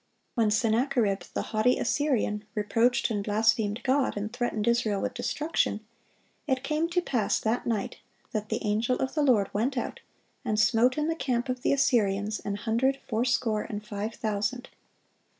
(903) 0.35 0.41
When 0.41 0.49
Sennacherib, 0.79 1.19
the 1.35 1.41
haughty 1.53 1.77
Assyrian, 1.77 2.43
reproached 2.55 3.11
and 3.11 3.23
blasphemed 3.23 3.83
God, 3.83 4.17
and 4.17 4.33
threatened 4.33 4.67
Israel 4.67 4.99
with 4.99 5.13
destruction, 5.13 5.79
"it 6.47 6.63
came 6.63 6.89
to 6.89 7.01
pass 7.03 7.39
that 7.39 7.67
night, 7.67 7.97
that 8.31 8.49
the 8.49 8.65
angel 8.65 8.95
of 8.97 9.13
the 9.13 9.21
Lord 9.21 9.53
went 9.53 9.77
out, 9.77 9.99
and 10.43 10.59
smote 10.59 10.97
in 10.97 11.07
the 11.07 11.13
camp 11.13 11.49
of 11.49 11.61
the 11.61 11.71
Assyrians 11.71 12.39
an 12.39 12.55
hundred 12.55 12.97
fourscore 13.09 13.61
and 13.61 13.85
five 13.85 14.15
thousand." 14.15 14.69